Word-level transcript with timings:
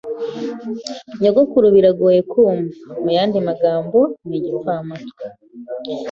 Nyogokuru 1.21 1.67
biragoye 1.75 2.19
kumva. 2.31 2.67
Muyandi 3.03 3.37
magambo, 3.47 3.99
ni 4.27 4.35
igipfamatwi. 4.37 5.23